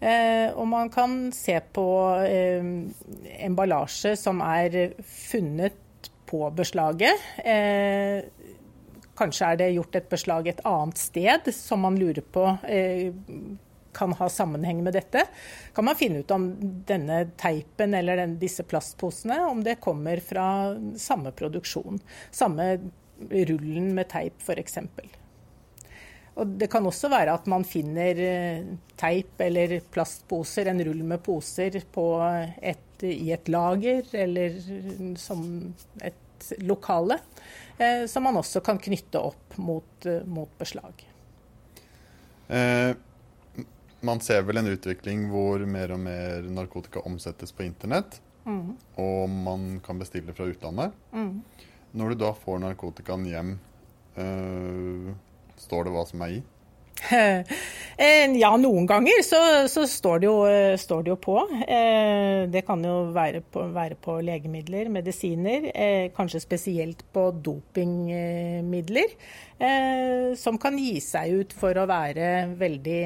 Eh, 0.00 0.50
og 0.52 0.66
man 0.68 0.90
kan 0.92 1.32
se 1.32 1.58
på 1.72 1.86
eh, 2.26 2.64
emballasje 3.46 4.14
som 4.20 4.42
er 4.44 4.94
funnet 5.04 6.10
på 6.28 6.48
beslaget. 6.56 7.20
Eh, 7.44 8.24
kanskje 9.14 9.50
er 9.52 9.60
det 9.60 9.74
gjort 9.76 10.00
et 10.00 10.08
beslag 10.10 10.48
et 10.50 10.64
annet 10.66 10.98
sted 10.98 11.52
som 11.54 11.84
man 11.86 11.98
lurer 12.00 12.24
på 12.34 12.48
kan 13.94 14.12
ha 14.18 14.26
sammenheng 14.28 14.80
med 14.82 14.96
dette. 14.96 15.22
Kan 15.74 15.86
man 15.86 15.94
finne 15.94 16.24
ut 16.24 16.30
om 16.34 16.48
denne 16.86 17.20
teipen 17.38 17.94
eller 17.94 18.18
den, 18.18 18.38
disse 18.42 18.66
plastposene 18.66 19.38
om 19.46 19.62
det 19.62 19.78
kommer 19.84 20.18
fra 20.18 20.46
samme 20.98 21.30
produksjon. 21.30 22.00
Samme 22.34 22.72
rullen 23.30 23.92
med 23.94 24.10
teip 24.10 24.42
f.eks. 24.42 24.80
Og 26.34 26.56
det 26.58 26.66
kan 26.72 26.86
også 26.86 27.08
være 27.12 27.34
at 27.36 27.46
man 27.50 27.62
finner 27.66 28.18
eh, 28.18 28.72
teip 28.98 29.40
eller 29.44 29.76
plastposer, 29.94 30.70
en 30.70 30.82
rull 30.86 31.04
med 31.06 31.22
poser, 31.22 31.78
et, 31.78 33.04
i 33.06 33.30
et 33.34 33.50
lager 33.52 34.08
eller 34.24 34.58
som 35.20 35.44
et 36.02 36.50
lokale. 36.66 37.20
Eh, 37.78 38.06
som 38.10 38.26
man 38.26 38.36
også 38.38 38.62
kan 38.66 38.78
knytte 38.78 39.18
opp 39.18 39.58
mot, 39.58 40.06
eh, 40.06 40.22
mot 40.26 40.50
beslag. 40.58 41.06
Eh, 42.48 42.94
man 44.00 44.20
ser 44.20 44.42
vel 44.42 44.60
en 44.60 44.70
utvikling 44.74 45.28
hvor 45.32 45.64
mer 45.66 45.94
og 45.94 46.02
mer 46.02 46.44
narkotika 46.50 47.02
omsettes 47.08 47.54
på 47.54 47.64
internett. 47.66 48.20
Mm. 48.44 48.74
Og 49.00 49.30
man 49.30 49.80
kan 49.84 49.98
bestille 49.98 50.34
fra 50.36 50.50
utlandet. 50.50 50.92
Mm. 51.12 51.40
Når 51.94 52.12
du 52.12 52.24
da 52.24 52.32
får 52.36 52.60
narkotikaen 52.60 53.24
hjem, 53.30 53.54
øh, 54.20 55.14
Står 55.64 55.88
det 55.88 55.94
hva 55.94 56.04
som 56.08 56.22
er 56.26 56.38
i? 56.38 56.42
Ja, 58.42 58.50
noen 58.58 58.88
ganger 58.90 59.22
så, 59.22 59.38
så 59.70 59.84
står, 59.86 60.22
det 60.22 60.26
jo, 60.26 60.36
står, 60.80 61.04
det 61.06 61.12
jo, 61.12 61.18
på. 61.22 61.36
Eh, 61.62 62.44
det 62.50 62.64
kan 62.66 62.82
jo 62.84 62.94
være 63.14 63.44
på, 63.54 63.68
være 63.74 63.98
på 64.02 64.16
legemidler, 64.24 64.90
medisiner, 64.92 65.68
eh, 65.70 66.08
kanskje 66.16 66.42
spesielt 66.42 67.04
på 67.14 67.28
dopingmidler, 67.44 69.14
eh, 69.58 70.34
som 70.40 70.58
kan 70.58 70.78
gi 70.80 70.98
seg 71.04 71.38
ut 71.40 71.54
for 71.56 71.78
å 71.78 71.88
være 71.90 72.30
veldig 72.58 73.02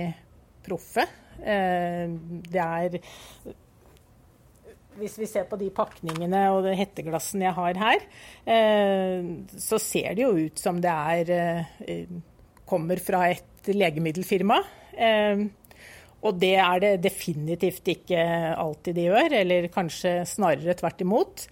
proffe. 0.68 1.04
Det 1.38 2.62
er 2.64 2.96
hvis 4.98 5.14
vi 5.20 5.28
ser 5.30 5.44
på 5.46 5.54
de 5.60 5.68
pakningene 5.70 6.40
og 6.50 6.64
de 6.64 6.72
hetteglassene 6.74 7.46
jeg 7.46 7.54
har 7.54 7.78
her, 7.78 8.02
så 9.54 9.78
ser 9.78 10.16
det 10.18 10.24
jo 10.24 10.32
ut 10.48 10.58
som 10.58 10.80
det 10.82 10.90
er 10.90 11.30
kommer 12.68 13.00
fra 13.02 13.26
et 13.32 13.72
legemiddelfirma. 13.74 14.58
Eh, 14.98 15.46
og 16.18 16.38
det 16.42 16.56
er 16.58 16.80
det 16.82 16.94
definitivt 17.04 17.86
ikke 17.92 18.22
alltid 18.58 18.96
de 18.98 19.04
gjør, 19.06 19.34
eller 19.38 19.68
kanskje 19.70 20.16
snarere 20.26 20.74
tvert 20.78 21.04
imot. 21.04 21.44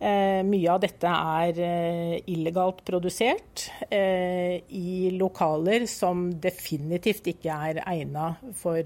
Eh, 0.00 0.40
mye 0.48 0.72
av 0.72 0.80
dette 0.80 1.12
er 1.12 1.60
eh, 1.60 2.14
illegalt 2.32 2.80
produsert 2.88 3.66
i 3.92 5.12
lokaler 5.14 5.84
som 5.90 6.30
definitivt 6.40 7.28
ikke 7.34 7.58
er 7.68 7.82
egna 7.84 8.32
for 8.56 8.80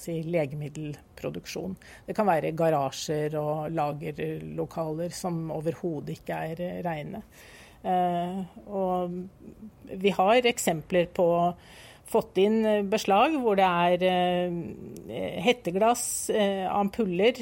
si, 0.00 0.18
legemiddelproduksjon. 0.26 1.76
Det 2.08 2.16
kan 2.16 2.26
være 2.26 2.54
garasjer 2.58 3.38
og 3.38 3.70
lagerlokaler 3.76 5.14
som 5.14 5.46
overhodet 5.54 6.18
ikke 6.18 6.42
er 6.50 6.64
reine. 6.86 7.22
Eh, 7.86 8.38
og 8.66 9.18
vi 9.86 10.12
har 10.14 10.48
eksempler 10.50 11.10
på 11.14 11.26
fått 12.06 12.38
inn 12.38 12.60
beslag 12.90 13.34
hvor 13.42 13.58
det 13.58 13.66
er 13.66 14.04
eh, 14.06 15.40
hetteglass, 15.42 16.30
eh, 16.30 16.64
ampuller 16.70 17.38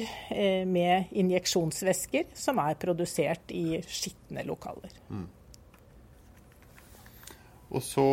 med 0.65 1.13
injeksjonsvæsker 1.13 2.31
som 2.33 2.61
er 2.63 2.77
produsert 2.81 3.53
i 3.53 3.81
skitne 3.85 4.45
lokaler. 4.47 4.93
Mm. 5.09 5.27
Og 7.75 7.83
så 7.83 8.07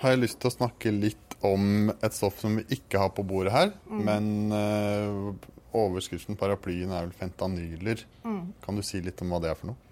har 0.00 0.12
jeg 0.12 0.22
lyst 0.24 0.40
til 0.42 0.50
å 0.50 0.56
snakke 0.56 0.92
litt 0.92 1.36
om 1.46 1.92
et 1.92 2.16
stoff 2.16 2.40
som 2.42 2.56
vi 2.58 2.64
ikke 2.76 3.00
har 3.00 3.12
på 3.14 3.22
bordet 3.22 3.52
her. 3.54 3.74
Mm. 3.86 4.00
Men 4.08 5.36
overskriften 5.76 6.38
paraplyen 6.40 6.90
er 6.90 7.06
vel 7.06 7.14
fentanyler. 7.14 8.02
Mm. 8.24 8.56
Kan 8.64 8.80
du 8.80 8.82
si 8.82 9.00
litt 9.04 9.22
om 9.22 9.30
hva 9.30 9.38
det 9.44 9.52
er 9.52 9.60
for 9.60 9.70
noe? 9.70 9.87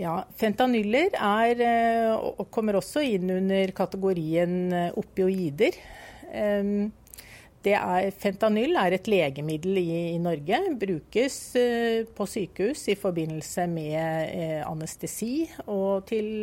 Ja, 0.00 0.24
Fentanyler 0.34 1.14
er, 1.14 1.60
og 2.18 2.48
kommer 2.54 2.80
også 2.80 3.02
inn 3.06 3.30
under 3.30 3.70
kategorien 3.76 4.72
eh, 4.74 4.96
opioider. 4.98 5.76
Er, 7.64 8.08
fentanyl 8.20 8.74
er 8.76 8.96
et 8.96 9.06
legemiddel 9.08 9.78
i, 9.80 9.92
i, 10.10 10.18
Norge. 10.20 10.58
Brukes 10.80 11.36
eh, 11.56 12.02
på 12.10 12.26
sykehus 12.26 12.82
i 12.90 12.96
forbindelse 12.98 13.68
med 13.70 14.34
anestesi 14.66 15.46
og 15.70 16.02
til 16.10 16.42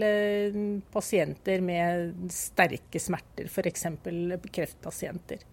pasienter 0.95 1.61
med 1.61 2.31
sterke 2.33 3.03
smerter, 3.03 3.51
f.eks. 3.51 3.85
kreftpasienter. 4.47 5.43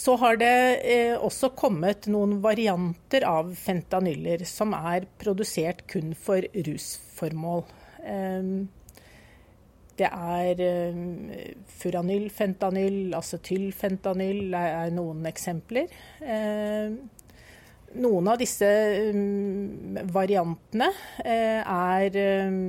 Så 0.00 0.16
har 0.16 0.38
det 0.40 0.56
eh, 0.88 1.14
også 1.20 1.50
kommet 1.58 2.08
noen 2.08 2.38
varianter 2.40 3.26
av 3.28 3.50
fentanyler 3.58 4.46
som 4.48 4.72
er 4.76 5.04
produsert 5.20 5.84
kun 5.90 6.14
for 6.16 6.46
rusformål. 6.56 7.66
Eh, 8.08 8.52
det 10.00 10.08
er 10.08 10.62
eh, 10.64 11.00
furanylfentanyl, 11.82 13.12
acetylfentanyl 13.18 14.54
er 14.56 14.94
noen 14.96 15.28
eksempler. 15.28 15.92
Eh, 16.24 16.96
noen 18.00 18.30
av 18.30 18.38
disse 18.38 18.70
um, 19.10 19.98
variantene 20.14 20.88
eh, 21.24 21.60
er 21.60 22.18
um, 22.46 22.60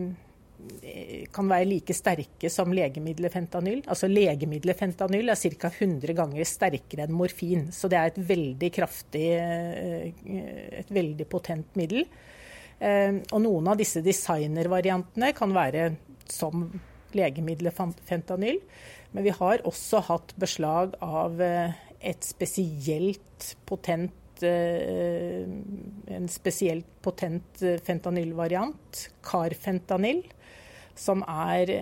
kan 1.34 1.50
være 1.50 1.68
like 1.70 1.96
sterke 1.96 2.50
som 2.52 2.74
legemiddelet 2.76 3.34
fentanyl. 3.34 3.82
Altså 3.86 4.10
Legemiddelet 4.12 4.80
fentanyl 4.80 5.32
er 5.32 5.40
ca. 5.40 5.72
100 5.72 6.16
ganger 6.18 6.48
sterkere 6.48 7.08
enn 7.08 7.16
morfin. 7.16 7.68
Så 7.76 7.90
det 7.92 8.00
er 8.00 8.12
et 8.12 8.22
veldig 8.32 8.72
kraftig, 8.76 9.26
et 10.82 10.94
veldig 10.94 11.28
potent 11.32 11.78
middel. 11.80 12.08
Og 12.82 13.38
noen 13.44 13.70
av 13.70 13.78
disse 13.78 14.02
designervariantene 14.06 15.34
kan 15.38 15.54
være 15.54 15.92
som 16.32 16.70
legemiddelet 17.18 18.02
fentanyl. 18.08 18.62
Men 19.12 19.28
vi 19.28 19.36
har 19.38 19.62
også 19.68 20.02
hatt 20.08 20.34
beslag 20.40 20.98
av 21.04 21.38
et 21.42 22.26
spesielt 22.26 23.54
potent 23.70 24.16
Eh, 24.44 25.41
en 26.16 26.28
spesielt 26.32 26.88
potent 27.04 27.62
eh, 27.66 27.80
fentanylvariant, 27.84 29.08
carfentanyl, 29.26 30.24
som 30.98 31.24
er 31.28 31.74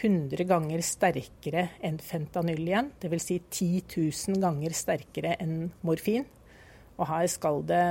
100 0.00 0.46
ganger 0.48 0.82
sterkere 0.86 1.66
enn 1.84 1.98
fentanyl 2.02 2.62
igjen. 2.62 2.90
Dvs. 3.02 3.26
Si 3.26 3.38
10 3.42 3.82
000 4.34 4.42
ganger 4.42 4.76
sterkere 4.76 5.34
enn 5.42 5.70
morfin. 5.86 6.26
Og 7.00 7.08
her 7.10 7.26
skal 7.32 7.62
det 7.68 7.84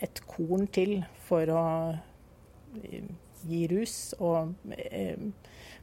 et 0.00 0.22
korn 0.30 0.66
til 0.72 1.00
for 1.26 1.52
å 1.52 1.64
eh, 2.80 3.08
gi 3.50 3.64
rus. 3.70 3.96
Og 4.18 4.54
eh, 4.76 5.18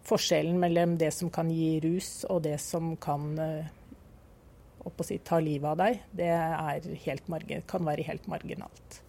forskjellen 0.08 0.60
mellom 0.62 0.96
det 1.00 1.12
som 1.16 1.32
kan 1.34 1.52
gi 1.52 1.78
rus 1.84 2.22
og 2.32 2.46
det 2.48 2.58
som 2.64 2.96
kan 3.02 3.34
eh, 4.90 5.08
si, 5.08 5.20
ta 5.24 5.40
livet 5.44 5.70
av 5.72 5.78
deg, 5.82 6.00
det 6.18 6.32
helt 7.06 7.28
kan 7.68 7.86
være 7.88 8.08
helt 8.08 8.28
marginalt. 8.32 9.02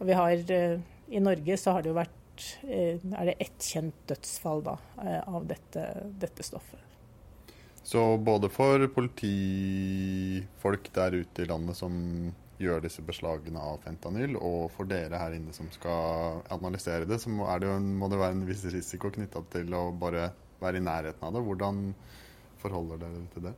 Og 0.00 0.06
vi 0.08 0.16
har, 0.16 0.32
eh, 0.50 0.80
I 1.10 1.20
Norge 1.20 1.56
så 1.60 1.72
har 1.76 1.82
det 1.82 1.90
jo 1.90 1.98
vært 1.98 2.44
eh, 2.64 2.96
er 2.96 3.24
det 3.28 3.34
ett 3.38 3.60
kjent 3.60 3.94
dødsfall 4.08 4.62
da, 4.64 4.76
eh, 5.04 5.22
av 5.28 5.46
dette, 5.46 5.82
dette 6.20 6.42
stoffet. 6.46 6.80
Så 7.82 8.18
både 8.18 8.48
for 8.52 8.86
politifolk 8.94 10.92
der 10.94 11.10
ute 11.20 11.42
i 11.42 11.48
landet 11.48 11.76
som 11.76 11.92
gjør 12.60 12.82
disse 12.84 13.02
beslagene 13.04 13.60
av 13.60 13.80
fentanyl, 13.84 14.36
og 14.36 14.70
for 14.74 14.84
dere 14.88 15.18
her 15.18 15.32
inne 15.36 15.52
som 15.56 15.68
skal 15.72 16.42
analysere 16.52 17.08
det, 17.08 17.18
så 17.22 17.32
må 17.32 17.48
det, 17.58 17.66
jo, 17.68 17.78
må 17.80 18.08
det 18.12 18.20
være 18.20 18.36
en 18.36 18.46
viss 18.48 18.64
risiko 18.72 19.10
knytta 19.12 19.42
til 19.52 19.74
å 19.74 19.90
bare 19.96 20.30
være 20.60 20.76
i 20.76 20.84
nærheten 20.84 21.24
av 21.24 21.32
det. 21.34 21.44
Hvordan 21.46 21.94
forholder 22.60 23.00
dere 23.00 23.26
til 23.34 23.42
det? 23.48 23.54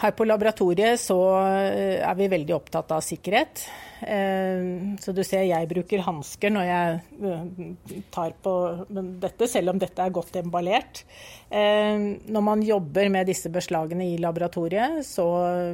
Her 0.00 0.14
på 0.16 0.24
laboratoriet 0.24 0.96
så 0.96 1.16
eh, 1.44 2.00
er 2.00 2.14
vi 2.16 2.30
veldig 2.32 2.54
opptatt 2.56 2.92
av 2.96 3.02
sikkerhet. 3.04 3.66
Eh, 4.00 4.94
så 4.96 5.12
du 5.12 5.20
ser 5.28 5.44
jeg 5.44 5.68
bruker 5.68 6.00
hansker 6.06 6.54
når 6.54 6.64
jeg 6.64 6.94
eh, 7.28 7.98
tar 8.14 8.32
på 8.40 8.54
dette, 8.88 9.48
selv 9.50 9.74
om 9.74 9.82
dette 9.82 10.00
er 10.00 10.14
godt 10.16 10.40
emballert. 10.40 11.02
Når 11.50 12.42
man 12.46 12.62
jobber 12.62 13.10
med 13.10 13.26
disse 13.26 13.50
beslagene 13.52 14.06
i 14.12 14.18
laboratoriet, 14.22 15.00
så 15.04 15.26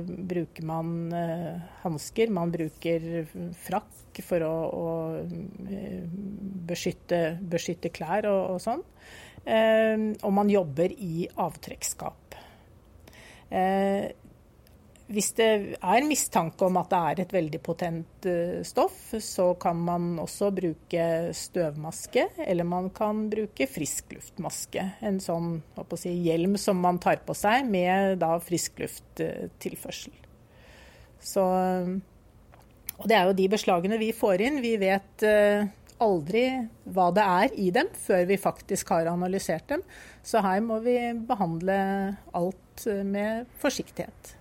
bruker 0.08 0.64
man 0.64 1.12
hansker. 1.82 2.32
Man 2.32 2.54
bruker 2.54 3.26
frakk 3.60 4.22
for 4.24 4.40
å, 4.40 4.54
å 4.72 4.86
beskytte, 6.72 7.20
beskytte, 7.44 7.92
klær 7.92 8.30
og, 8.32 8.56
og 8.56 8.62
sånn. 8.64 8.86
Og 10.16 10.32
man 10.40 10.48
jobber 10.48 10.96
i 10.96 11.28
avtrekksskap. 11.44 12.25
Eh, 13.50 14.06
hvis 15.06 15.28
det 15.38 15.48
er 15.78 16.06
mistanke 16.06 16.66
om 16.66 16.80
at 16.80 16.90
det 16.90 16.98
er 16.98 17.20
et 17.22 17.34
veldig 17.36 17.60
potent 17.62 18.26
eh, 18.26 18.58
stoff, 18.66 19.12
så 19.22 19.52
kan 19.62 19.78
man 19.78 20.16
også 20.18 20.50
bruke 20.54 21.04
støvmaske, 21.36 22.26
eller 22.42 22.66
man 22.66 22.90
kan 22.94 23.28
bruke 23.30 23.68
friskluftmaske. 23.70 24.82
En 25.06 25.20
sånn 25.22 25.60
si, 25.94 26.10
hjelm 26.26 26.58
som 26.58 26.82
man 26.82 26.98
tar 27.02 27.22
på 27.26 27.38
seg 27.38 27.70
med 27.70 28.18
da 28.24 28.34
frisklufttilførsel. 28.42 30.18
Så, 31.22 31.46
og 32.98 33.06
det 33.06 33.16
er 33.16 33.30
jo 33.30 33.38
de 33.38 33.48
beslagene 33.54 34.02
vi 34.02 34.10
får 34.14 34.42
inn. 34.48 34.62
Vi 34.64 34.74
vet 34.82 35.26
eh, 35.26 35.70
aldri 36.02 36.48
hva 36.82 37.08
det 37.14 37.24
er 37.24 37.56
i 37.62 37.70
dem 37.74 37.94
før 37.94 38.26
vi 38.28 38.42
faktisk 38.42 38.90
har 38.90 39.08
analysert 39.14 39.70
dem. 39.70 39.86
Så 40.26 40.42
her 40.42 40.58
må 40.66 40.82
vi 40.82 40.98
behandle 41.30 41.78
alt 42.34 42.65
med 43.06 43.46
forsiktighet. 43.60 44.36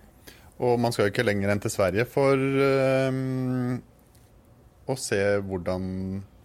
Og 0.64 0.80
man 0.80 0.92
skal 0.92 1.06
jo 1.06 1.12
ikke 1.12 1.26
lenger 1.26 1.52
enn 1.52 1.60
til 1.60 1.72
Sverige 1.72 2.06
for 2.08 2.40
um, 2.40 3.76
å 4.88 4.96
se 5.00 5.20
hvordan, 5.44 5.84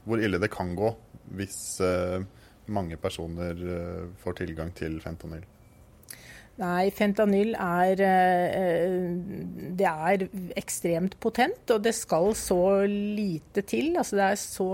hvor 0.04 0.24
ille 0.24 0.42
det 0.42 0.52
kan 0.52 0.74
gå 0.76 0.92
hvis 1.38 1.58
uh, 1.86 2.20
mange 2.72 2.98
personer 3.00 3.56
uh, 3.56 4.12
får 4.20 4.42
tilgang 4.42 4.74
til 4.76 5.00
fentanyl. 5.04 5.48
Nei, 6.62 6.92
fentanyl 6.94 7.56
er, 7.56 8.02
det 9.80 9.88
er 9.88 10.26
ekstremt 10.60 11.16
potent, 11.24 11.64
og 11.74 11.80
det 11.82 11.94
skal 11.98 12.36
så 12.38 12.84
lite 12.86 13.64
til. 13.66 13.96
Altså 13.98 14.20
det 14.20 14.26
er 14.28 14.38
så 14.38 14.68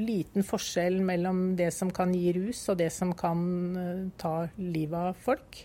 liten 0.00 0.44
forskjell 0.46 1.00
mellom 1.04 1.54
det 1.58 1.70
som 1.74 1.90
kan 1.94 2.12
gi 2.14 2.32
rus 2.36 2.62
og 2.72 2.78
det 2.80 2.90
som 2.94 3.14
kan 3.16 3.40
eh, 3.80 4.02
ta 4.20 4.34
livet 4.60 5.12
av 5.12 5.20
folk. 5.26 5.62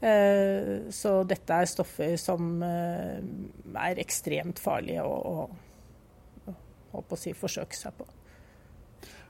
Eh, 0.00 0.90
så 0.94 1.14
dette 1.26 1.54
er 1.54 1.70
stoffer 1.70 2.14
som 2.20 2.62
eh, 2.62 3.18
er 3.88 4.02
ekstremt 4.02 4.60
farlige 4.62 5.02
å, 5.02 5.48
å, 6.46 7.02
å, 7.02 7.18
si, 7.18 7.34
forsøke 7.34 7.76
seg 7.76 7.98
på. 7.98 8.06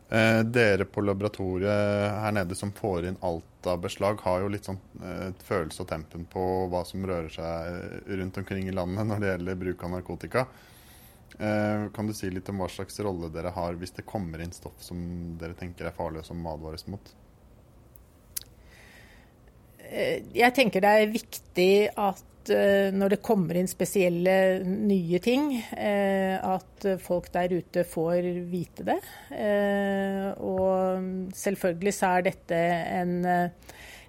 Dere 0.09 0.87
på 0.89 1.03
laboratoriet 1.05 1.69
her 1.69 2.33
nede 2.33 2.57
som 2.57 2.71
får 2.73 3.11
inn 3.11 3.19
alt 3.29 3.67
av 3.69 3.83
beslag, 3.83 4.21
har 4.25 4.41
jo 4.41 4.49
litt 4.53 4.69
sånn 4.69 4.79
eh, 5.05 5.29
følelse 5.45 5.85
og 5.85 5.91
tempen 5.91 6.25
på 6.31 6.45
hva 6.73 6.81
som 6.89 7.05
rører 7.07 7.29
seg 7.33 8.17
rundt 8.21 8.41
omkring 8.41 8.69
i 8.69 8.75
landet 8.75 9.09
når 9.09 9.21
det 9.21 9.33
gjelder 9.33 9.63
bruk 9.65 9.85
av 9.85 9.95
narkotika. 9.97 10.47
Eh, 11.39 11.91
kan 11.95 12.07
du 12.07 12.15
si 12.15 12.31
litt 12.35 12.49
om 12.51 12.59
hva 12.59 12.67
slags 12.71 12.99
rolle 13.07 13.31
dere 13.31 13.53
har 13.55 13.77
hvis 13.79 13.95
det 13.95 14.07
kommer 14.09 14.43
inn 14.43 14.55
stoff 14.55 14.81
som 14.83 14.99
dere 15.39 15.55
tenker 15.59 15.87
er 15.87 15.95
farlig, 15.95 16.25
og 16.25 16.27
som 16.33 16.49
advares 16.51 16.89
mot? 16.91 17.13
Eh, 19.87 20.27
jeg 20.35 20.57
tenker 20.57 20.83
det 20.83 20.95
er 20.99 21.15
viktig 21.15 21.71
at 21.95 22.51
eh, 22.51 22.91
når 22.91 23.15
det 23.15 23.21
kommer 23.23 23.61
inn 23.61 23.71
spesielle 23.71 24.35
nye 24.67 25.23
ting, 25.23 25.53
at 25.79 26.89
folk 27.05 27.31
der 27.35 27.55
ute 27.55 27.87
får 27.87 28.33
vite 28.51 28.89
det. 28.89 28.99
Og 30.43 31.31
selvfølgelig 31.39 31.95
så 31.95 32.17
er 32.17 32.31
dette 32.33 32.63
en 32.99 33.15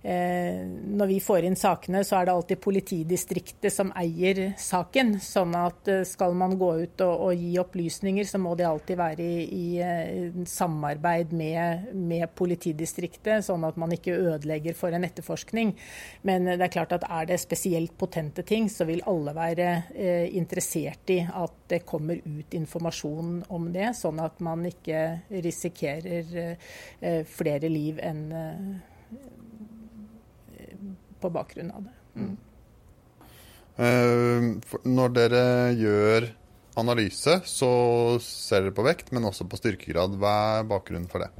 når 0.01 1.09
vi 1.09 1.19
får 1.19 1.45
inn 1.47 1.57
sakene, 1.59 2.05
så 2.07 2.19
er 2.19 2.27
det 2.27 2.33
alltid 2.33 2.62
politidistriktet 2.63 3.73
som 3.73 3.91
eier 3.99 4.53
saken. 4.59 5.17
Sånn 5.23 5.55
at 5.59 5.89
eh, 5.91 6.05
skal 6.07 6.35
man 6.39 6.55
gå 6.59 6.69
ut 6.83 7.03
og, 7.03 7.25
og 7.27 7.41
gi 7.41 7.51
opplysninger, 7.59 8.27
så 8.27 8.39
må 8.41 8.55
det 8.59 8.67
alltid 8.69 8.99
være 8.99 9.25
i, 9.25 9.43
i, 9.43 9.65
eh, 9.83 10.39
samarbeid 10.47 11.33
med, 11.35 11.89
med, 11.93 12.27
politidistriktet, 12.39 13.43
sånn 13.45 13.65
at 13.67 13.79
man 13.79 13.93
ikke 13.95 14.15
ødelegger 14.15 14.77
for 14.77 14.95
en 14.95 15.07
etterforskning. 15.07 15.73
Men 16.27 16.47
det 16.53 16.62
er 16.63 16.73
klart 16.73 16.95
at 16.95 17.07
er 17.09 17.29
det 17.29 17.39
spesielt 17.41 17.95
potente 17.99 18.45
ting, 18.47 18.69
så 18.71 18.88
vil 18.88 19.03
alle 19.09 19.35
være 19.35 19.69
eh, 19.93 20.27
interessert 20.39 21.12
i 21.12 21.21
at 21.27 21.57
det 21.69 21.83
kommer 21.88 22.21
ut 22.23 22.55
informasjon 22.55 23.43
om 23.53 23.67
det, 23.73 23.91
sånn 23.97 24.21
at 24.23 24.39
man 24.45 24.63
ikke 24.69 25.03
risikerer 25.29 26.31
eh, 26.39 27.25
flere 27.29 27.69
liv 27.71 27.99
enn 28.03 28.23
på 31.21 31.32
bakgrunn 31.34 31.73
av 31.75 31.88
det. 31.88 31.95
Mm. 32.19 32.36
Uh, 33.79 34.79
når 34.88 35.13
dere 35.15 35.43
gjør 35.79 36.32
analyse, 36.79 37.39
så 37.47 37.69
ser 38.23 38.65
dere 38.65 38.75
på 38.75 38.86
vekt, 38.88 39.13
men 39.15 39.27
også 39.27 39.47
på 39.49 39.60
styrkegrad. 39.60 40.17
Hva 40.19 40.34
er 40.60 40.67
bakgrunnen 40.69 41.10
for 41.12 41.25
det? 41.25 41.32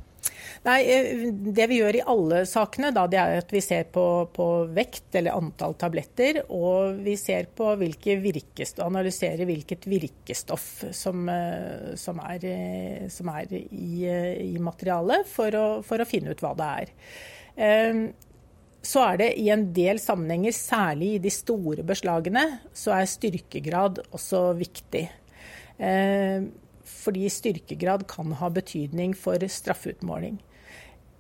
Nei, 0.66 0.80
eh, 0.92 1.22
Det 1.32 1.68
vi 1.72 1.80
gjør 1.80 1.96
i 2.00 2.06
alle 2.14 2.42
sakene, 2.50 2.92
da, 2.96 3.06
det 3.08 3.20
er 3.20 3.42
at 3.44 3.54
vi 3.54 3.62
ser 3.64 3.88
på, 3.94 4.04
på, 4.36 4.48
vekt 4.76 5.16
eller 5.16 5.38
antall 5.38 5.76
tabletter. 5.80 6.42
Og 6.56 7.00
vi 7.06 7.16
ser 7.20 7.48
på 7.56 7.72
hvilke 7.80 8.18
virkestoff, 8.24 8.86
analyserer 8.88 9.48
hvilket 9.48 9.88
virkestoff 9.90 10.68
som, 10.96 11.28
eh, 11.32 11.96
som 12.00 12.20
er, 12.26 12.48
som 13.14 13.32
er 13.36 13.56
i, 13.56 14.08
i, 14.50 14.56
materialet, 14.60 15.28
for 15.30 15.56
å, 15.56 15.68
for 15.86 16.02
å, 16.02 16.10
finne 16.10 16.36
ut 16.36 16.44
hva 16.44 16.56
det 16.60 16.72
er 16.84 16.96
så 18.80 19.04
er 19.12 19.18
det 19.20 19.30
i 19.42 19.50
en 19.52 19.66
del 19.76 20.00
sammenhenger, 20.00 20.56
særlig 20.56 21.14
i 21.16 21.24
de 21.24 21.32
store 21.34 21.84
beslagene, 21.84 22.46
så 22.74 22.96
er 22.96 23.10
styrkegrad 23.12 24.00
også 24.16 24.54
viktig. 24.60 25.10
Eh, 25.80 26.48
fordi 26.90 27.30
styrkegrad 27.32 28.06
kan 28.08 28.32
ha 28.40 28.50
betydning 28.52 29.16
for 29.18 29.40
straffeutmåling. 29.40 30.40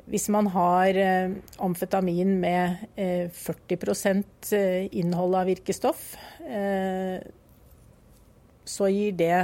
Hvis 0.09 0.29
man 0.33 0.47
har 0.55 0.97
eh, 0.97 1.35
amfetamin 1.59 2.39
med 2.39 2.87
40 2.95 4.23
eh, 4.55 4.87
innhold 4.91 5.35
av 5.35 5.51
virkestoff, 5.51 6.15
så 8.69 8.87
gir 8.89 9.13
det 9.17 9.35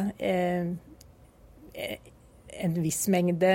en 2.55 2.75
viss 2.81 3.07
mengde 3.11 3.51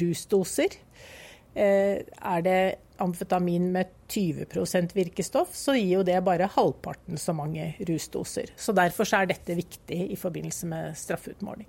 rusdoser. 0.00 0.76
Er 1.54 2.44
det 2.44 2.60
amfetamin 3.00 3.70
med 3.72 3.90
20% 4.08 4.94
virkestoff, 4.94 5.54
så 5.56 5.74
gir 5.78 6.00
jo 6.00 6.06
det 6.06 6.18
bare 6.26 6.50
halvparten 6.54 7.18
så 7.18 7.34
mange 7.36 7.72
rusdoser. 7.88 8.54
Så 8.56 8.76
Derfor 8.76 9.08
er 9.16 9.30
dette 9.32 9.58
viktig 9.58 10.00
i 10.12 10.16
forbindelse 10.18 10.70
med 10.70 10.96
straffeutmåling. 10.96 11.68